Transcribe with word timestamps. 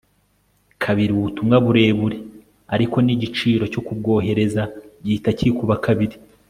kabiri 0.83 1.11
ubutumwa 1.15 1.55
burebure, 1.65 2.17
ariko 2.75 2.95
n'igiciro 3.05 3.63
cyo 3.73 3.81
kubwohereza 3.85 4.61
gihita 5.03 5.29
kikuba 5.37 5.75
kabiri 5.87 6.15